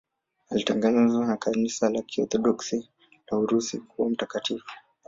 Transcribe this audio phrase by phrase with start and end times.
[0.51, 2.89] Alitangazwa na Kanisa la Kiorthodoksi
[3.31, 4.71] la Urusi kuwa mtakatifu.